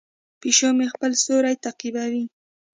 پیشو 0.41 0.69
مې 0.77 0.87
خپل 0.93 1.11
سیوری 1.23 1.55
تعقیبوي. 1.63 2.23